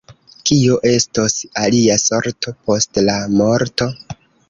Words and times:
Kio 0.49 0.77
estos 0.91 1.37
ilia 1.65 1.99
sorto 2.07 2.57
post 2.71 3.05
la 3.11 3.23
morto? 3.39 3.93